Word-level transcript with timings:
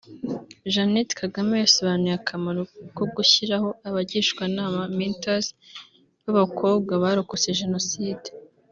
Jeannette 0.71 1.13
Kagame 1.21 1.53
yasobanuye 1.63 2.13
akamaro 2.19 2.61
ko 2.97 3.03
gushyiraho 3.15 3.69
abagishwanama 3.87 4.79
(mentors) 4.97 5.47
b’abakobwa 6.23 6.91
barokotse 7.03 7.57
Jenoside 7.59 8.27